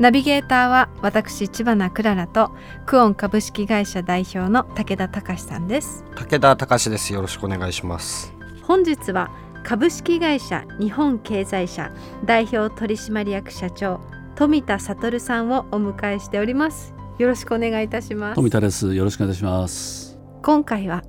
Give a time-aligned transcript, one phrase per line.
[0.00, 2.52] ナビゲーターは私千葉なクララと
[2.86, 6.06] クオン株式会社代表の武田隆さんです。
[6.16, 7.12] 武田隆です。
[7.12, 8.32] よろしくお願いします。
[8.62, 9.30] 本日は
[9.62, 11.92] 株式会社日本経済社
[12.24, 14.00] 代表取締役社長
[14.36, 16.94] 富田悟さんをお迎えしております。
[17.18, 18.36] よろしくお願いいたします。
[18.36, 18.94] 富田です。
[18.94, 20.18] よろしくお願いします。
[20.42, 21.04] 今回は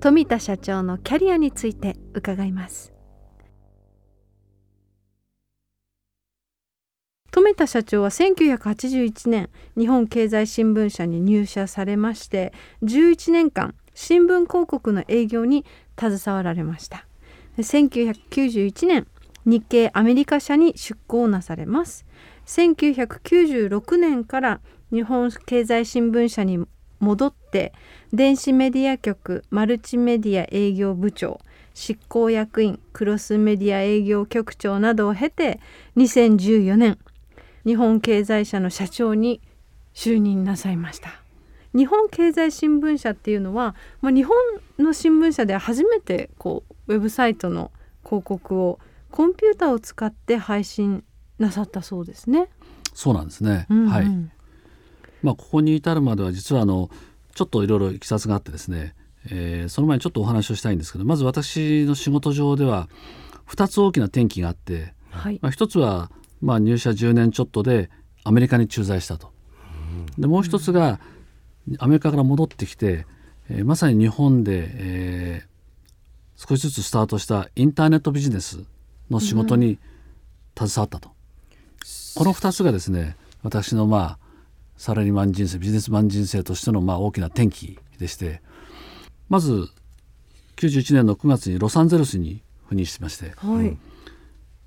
[0.00, 2.94] 富田社長のキャリアについて伺います
[7.40, 15.64] 富田社長は1981年日本経済新聞社に入社されまして11年間新聞広告の営業に
[15.98, 17.06] 携わられました。
[17.56, 19.06] 1991年
[19.46, 22.04] 日系アメリカ社に出向なされます。
[22.44, 24.60] 1996年から
[24.92, 26.62] 日本経済新聞社に
[26.98, 27.72] 戻って
[28.12, 31.40] 電子メディア局マルチメディア営業部長
[31.72, 35.58] 執行役員クロスメディア営業局長などを経て
[35.96, 36.98] 2014年
[37.66, 39.40] 日本経済社の社長に
[39.94, 41.20] 就任なさいました。
[41.74, 44.36] 日本経済新聞社っていうのは、まあ、日本
[44.78, 47.70] の新聞社では初めてこうウェブサイトの
[48.04, 51.04] 広告をコンピューターを使って配信
[51.38, 52.48] なさったそうですね。
[52.92, 53.88] そうなんですね、うんうん。
[53.88, 54.06] はい。
[55.22, 56.90] まあここに至るまでは実はあの
[57.34, 58.94] ちょっといろいろいきさつがあってですね、
[59.30, 62.88] えーその前にちょっとお話をしたいんですけどまず私の仕事上では
[63.48, 67.90] 2つ大きな転機があって、はい、まあ、1つはまあ入社10年ちょっとで
[68.24, 69.32] アメリカに駐在したと。
[70.18, 71.00] でもう一つが
[71.78, 73.06] アメリカから戻ってきて、
[73.48, 75.50] えーまさに日本で、えー
[76.42, 78.64] 少しずつスタートしたインターネットビジネス
[79.10, 79.78] の仕事に
[80.56, 81.10] 携わったと。
[82.14, 84.18] この2つがですね私のまあ
[84.78, 88.40] サラリーマン人生ビジネスマン人生としてのまあ大きな転機でして
[89.28, 89.68] まず
[90.56, 93.76] 91年の9月にロサンゼルスに赴任してまして、はい、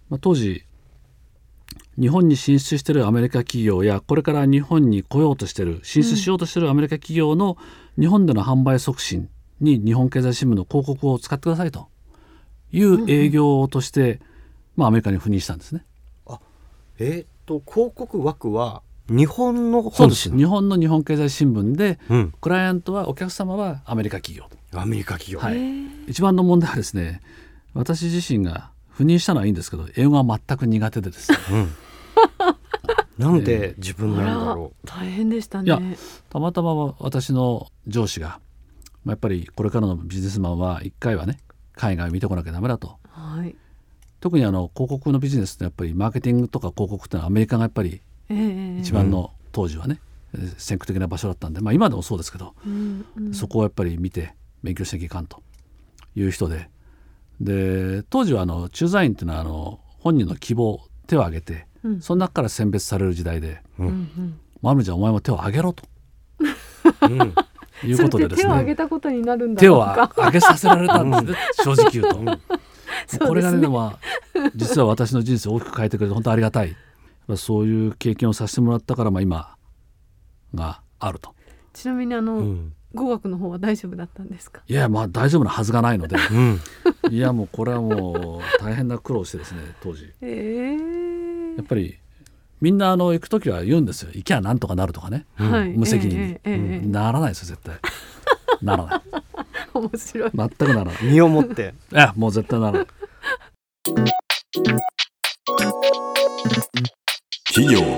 [0.10, 0.66] まあ、当時
[2.00, 7.58] 日本に進出しているアメリカ企業やこれから日本に来ようとしている進出しようとしているアメリカ企業の
[8.00, 11.88] 日本での販売促進に日本経済新聞の広告を使ってくださいと
[12.72, 14.20] いう営業として、
[14.76, 15.60] まあ、アメリカに赴任したん。
[15.60, 15.86] ですね。
[17.00, 22.34] えーっと広告枠は日本の本社日本の日本経済新聞でうん。
[22.40, 26.10] クライアントはお客様はアメリカ企業と、アメリカ企業、はい。
[26.10, 27.22] 一番の問題はですね
[27.74, 31.38] 私自身が赴任したのはいいんですけど英語は全く苦手でですね。
[31.52, 31.76] うん
[33.18, 35.98] なんで自分なんだろ大変でしたいやね。
[36.30, 38.40] たまたま私の上司が、
[39.04, 41.38] まあ、やっぱりこれからのビジネスマンは一回はね
[41.76, 42.98] 海外を見てこなきゃダメだと。
[43.10, 43.56] はい、
[44.20, 53.34] 特にあの広告のビジネスってやっぱりマーケティングとか広告ってのはアメリカがやっぱりええ一番の当時はね、えー先駆的な場所だったんで、まあ、今でもそうですけど、うんうん。
[53.36, 55.44] そこをやっぱり見て勉強しなきゃいかんと。
[56.16, 56.70] いう人で。
[57.42, 62.02] で当時はあの駐在員っていうのはあの本人の希望手を挙げて、うん。
[62.02, 63.88] その中から選別される時代でうん。
[63.88, 65.84] うん「マルちゃんお前も手を挙げろ」と。
[66.40, 67.34] う、うん、
[67.90, 68.44] いうことでですね。
[68.44, 69.84] 手を挙げたことになるんだ手を。
[69.84, 71.38] 挙げさせられたんですね。
[71.64, 72.06] 正直言う
[72.36, 72.40] と。
[73.08, 74.00] そうこれがねま
[74.36, 76.76] あ実は私の人生を大きく変えてくれて本当ありがたい。
[77.36, 79.56] そういう経験をさせてもらったからまあ今
[80.54, 81.34] があると。
[81.74, 84.62] ちなみにあの、うん語学の方は大丈夫だったんですか？
[84.68, 86.16] いやまあ大丈夫なはずがないので。
[86.32, 86.60] うん、
[87.12, 90.12] いやもうこれはもう大変な苦労してですね当時。
[90.22, 91.56] ええ。
[91.58, 91.98] やっぱり
[92.62, 94.12] みんなあの行く時は言うんですよ。
[94.14, 95.26] 行きゃなんとかなるとかね。
[95.36, 96.24] はい、無責任に。
[96.24, 96.88] ええええええ。
[96.88, 97.76] ならないですよ絶対。
[98.62, 99.02] ならない。
[99.74, 100.32] 面白い。
[100.34, 100.96] 全くならない。
[101.04, 101.74] 身をもって。
[101.92, 102.88] いやもう絶対ならない。
[107.54, 107.93] 企業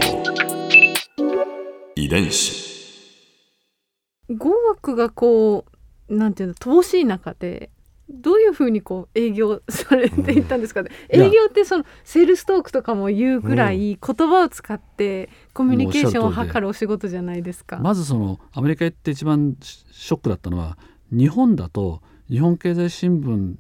[4.95, 5.65] がこ
[6.09, 7.69] うなんていうの乏しい中で
[8.07, 11.21] どういうふうにこう営業されていったんですかね、うん。
[11.23, 17.77] 営業ってそのセールストークとかも言うぐらい言葉を使ってコミュニケーションを図るお仕事じゃないですか。
[17.77, 20.77] まずそのアメリカ行って一番シショックだったのは
[21.11, 23.55] 日本だと日本経済新聞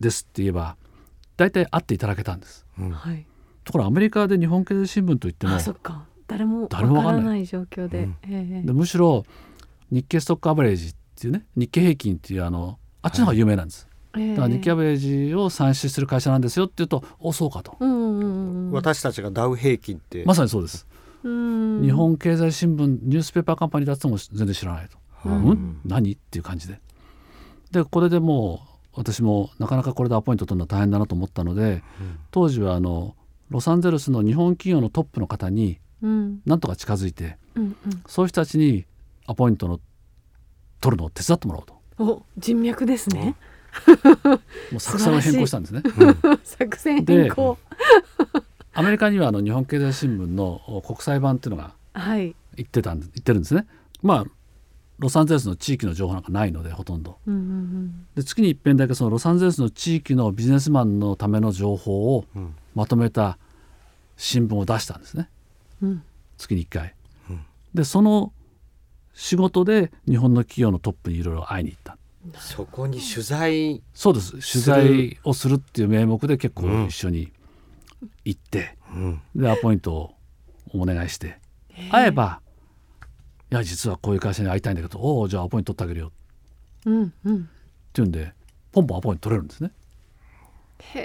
[0.00, 0.76] ですって言えば
[1.38, 2.66] 大体会っていただけたんです。
[2.78, 2.90] うん。
[2.90, 3.26] はい、
[3.64, 5.52] ところがアメリカで日本経済新聞といっても
[6.28, 6.76] 誰もわか。
[6.76, 8.16] 誰もわかんないらない状況で、うん。
[8.28, 8.66] ええ。
[8.66, 9.24] でむしろ
[9.90, 14.30] 日経ストックアベレージっていうね日経平均っていうあのあっちの方が有名なんです、ええ。
[14.30, 14.96] だから日経アベレー
[15.28, 17.76] ジを算出する会社なんですよっていうとおそうかと。
[17.78, 20.86] うんうんうんうん私たちがダウ平均って、まさにそうです。
[21.22, 21.82] うん。
[21.82, 25.50] 日本経済新聞ニュースペーパーカンパニーだっても全然知らないと、ううん？
[25.50, 26.12] ん何？
[26.12, 26.80] っていう感じで。
[27.70, 28.60] でこれでも
[28.92, 31.82] う私もなかなかこれでアポイント取るのは大変だなと思ったので
[32.32, 33.14] 当時はあの
[33.50, 36.40] ロサンゼルスの日本企業のトップの方にうん。
[36.44, 37.76] なんとか近づいてうんうん。
[38.06, 38.84] そういう人たちに
[39.26, 39.80] アポイントの
[40.80, 41.76] 取るのを手伝ってもらおうと。
[41.98, 43.34] お人脈ですね。
[44.72, 45.82] もう作戦を変更したんですね。
[46.44, 47.58] 作戦変更。
[48.72, 52.34] アメリカにはあの日本経済新聞の国際版っていうのがはい。
[52.56, 53.66] 行ってたんで行ってるんですね。
[54.02, 54.24] まあ
[54.98, 57.18] ロサンゼルスの地域の情報なんかないのでほとんど。
[57.26, 62.54] うんうんで月に一遍だけそのロサンゼルスの地域のビジネスマンのための情報をうん。
[62.74, 63.38] まとめた
[64.18, 65.28] 新聞を出したんですね。
[65.82, 65.88] うん。
[65.88, 66.02] うん
[66.38, 66.94] 月に1回。
[67.30, 67.40] うん。
[67.74, 68.32] でその
[69.18, 71.96] 仕事で日本の企業のトップにいろいろ会いに行った。
[72.38, 74.32] そこに取材そうです。
[74.32, 77.32] 取材をするっていう名目で結構うん一緒に
[78.24, 79.20] 行って、うん。
[79.34, 80.14] でアポイントを
[80.74, 81.38] お願いして
[81.90, 82.40] 会えば
[83.50, 87.12] 「いや実はこういう会社に会いたいんだけどおおじゃあアポイント取ってあげるよ」ってうん。
[87.24, 87.48] うん
[87.94, 88.34] 言うんで
[88.72, 89.70] ポンポンアポイント取れるんですね。
[90.94, 91.00] へ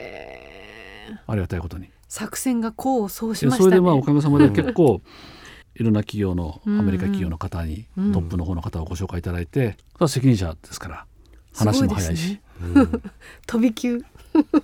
[1.12, 1.90] えありがたいことに。
[2.10, 3.70] 作戦が功を奏しでましたね。
[3.70, 5.02] それでまあおかげさまで結構
[5.76, 8.12] いろんな企業のアうんうんメリカ企業の方にトうん。
[8.16, 11.06] ップの方の方をご紹介いただいてそれは責任者ですから
[11.54, 12.40] 話も早いし。
[12.62, 13.02] うん。
[13.48, 14.04] 飛び級。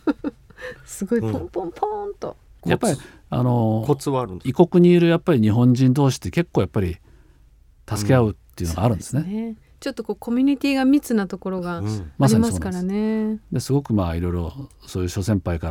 [0.86, 1.31] すごいうん。
[1.31, 2.98] ポンポンポンと、やっぱり
[3.30, 6.98] あのコツはあるんです異国にいるやっぱり日本人同士って結構やっぱり
[7.89, 9.24] 助け合うっていうのがあるんですね。
[9.24, 9.56] ね。
[9.80, 13.39] ちょっとこうコミュニティが密なところがありますからね。
[13.51, 13.71] です。
[13.74, 15.69] ごくまあいろいろそういう諸先輩か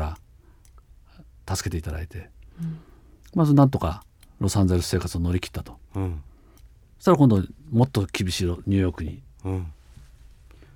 [1.47, 2.31] ら助けていただいて、
[2.61, 2.79] うん。
[3.35, 4.05] まずなんとか
[4.41, 5.79] ロサンゼルス生活を乗り切ったと。
[5.95, 6.23] うん。
[6.99, 9.23] そしたら今度もっと厳しいニューヨークに。
[9.45, 9.67] うん。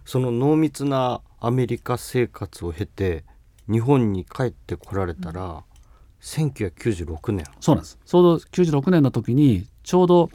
[0.04, 3.24] その濃密なアメリカ生活を経て
[3.70, 5.62] 日本に帰ってこられたら、
[6.20, 7.46] 1996年。
[7.60, 7.98] そうなんです。
[8.04, 10.30] ちょうど96年の時にちょうど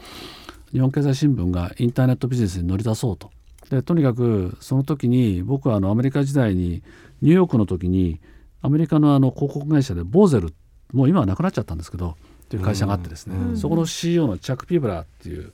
[0.72, 3.32] 日本経済新聞がインターネットビジネスに乗り出そうと。
[3.70, 6.84] でとにかくその時に僕はあのアメリカ時代に
[7.22, 8.20] ニューヨークの時に
[8.62, 10.54] アメリカのあの広告会社でボーゼル
[10.94, 13.58] もう今はなくなっちゃったんですけどっていう会社があってですね、うん。
[13.58, 15.52] そこの CEO のチャック・ピーブラーっていう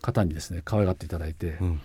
[0.00, 1.80] 方にですね可愛がっていただいてう、ん。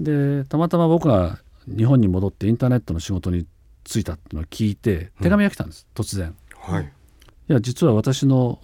[0.00, 3.46] でたまたま僕が日本に戻ってインターネットの仕事に
[3.84, 6.34] 就いたっていうのを聞いて手紙が来たんです、突然。
[6.56, 6.84] はい。
[6.84, 8.58] いや実は私の、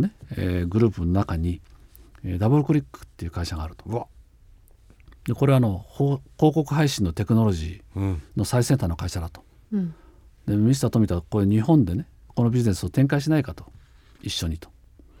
[0.00, 1.60] ねえーグループの中に、
[2.24, 4.08] えーダブルクリックっていう会社があると。
[5.26, 8.14] でこれはあのほ広告配信のテクノロジうん。
[8.14, 9.44] ーの最先端の会社だと。
[9.72, 9.94] うん。
[10.46, 13.66] でミスター富田はこれ日本でねこのビジネスを展開しないかと
[14.22, 14.68] 一緒にと。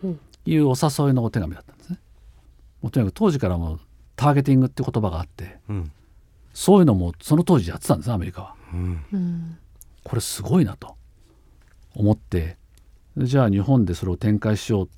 [0.04, 0.20] うん。
[0.46, 1.98] いうお誘いのお手紙だったんですね。
[2.82, 3.80] もうとにかく当時からもう
[4.14, 5.92] ターゲティングって言葉があってうん。
[6.54, 8.54] そういうのもその当時やってたんですねアメリカは。
[8.72, 9.04] うん。
[9.12, 9.58] うん。
[10.04, 10.96] これすごいなと。
[11.94, 12.58] 思って
[13.16, 14.88] でじゃあ日本でそれを展開しよう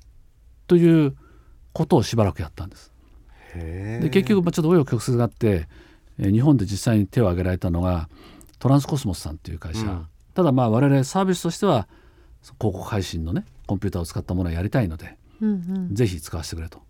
[0.67, 1.15] という
[1.71, 2.91] ことをしばらくやったんです。
[3.55, 4.03] へえ。
[4.03, 5.67] で結局まあちょっと紆余曲折があって、
[6.19, 8.09] えー日本で実際に手を挙げられたのが
[8.59, 10.07] トランスコスモスさんっていう会社、うん。
[10.33, 11.87] ただまあ我々サービスとしては
[12.41, 15.53] 広告配信のねコンピューターを使ったものをやりたいので、うんう
[15.91, 15.95] ん。
[15.95, 16.81] ぜひ使わせてくれと。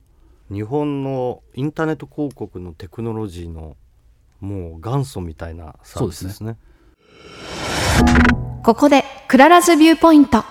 [0.51, 3.78] 日本のインターネット広告のテクノロジーの
[4.40, 6.57] もう元祖みたいなサービスですね。
[8.63, 10.44] ここでクララズビューポイント。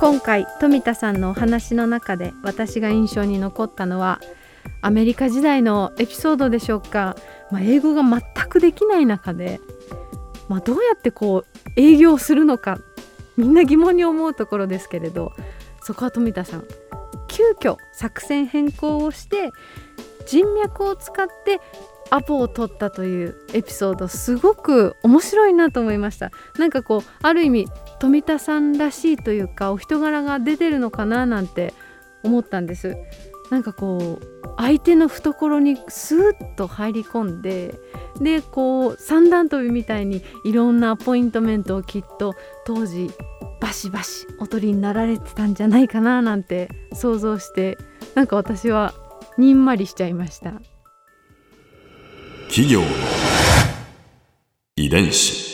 [0.00, 4.20] 今回富田さんのお話の中で私が印象に残ったのは
[4.82, 7.16] アメリカ時代のエピソードでしょうか、
[7.50, 9.60] まあ、英語が全くできない中で、
[10.48, 12.78] まあ、どうやってこう営業するのか
[13.36, 15.32] みんな疑問に思うところですけれど
[15.82, 16.64] そこは富田さん
[17.28, 19.50] 急遽作戦変更をして
[20.26, 21.60] 人脈を使って
[22.10, 26.30] アポを取ったというエピソードすごく面白いなと思いました。
[26.58, 31.74] なんかこうある意味富田さんらしいというかお人柄が出てるのかななんて
[32.22, 32.96] 思ったんです。
[33.54, 37.78] なんかこう相手の懐にスーッと入り込んで
[38.20, 42.34] でこう三段跳びみたいにいろんなアポイントメントをきっと
[42.66, 43.12] 当時
[43.60, 47.78] バシバシお取りになられてたんじゃないかななんて想像して
[48.16, 48.92] なんか私は
[49.38, 50.54] にんまりしちゃいました。
[52.48, 52.82] 企業
[54.74, 55.53] 遺伝子。